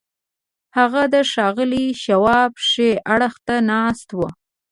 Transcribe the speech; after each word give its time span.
هغه 0.77 1.03
د 1.13 1.15
ښاغلي 1.31 1.85
شواب 2.03 2.51
ښي 2.69 2.91
اړخ 3.13 3.35
ته 3.47 3.55
ناست 3.71 4.09
و. 4.13 4.19